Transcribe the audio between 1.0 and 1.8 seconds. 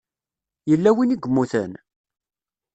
i yemmuten?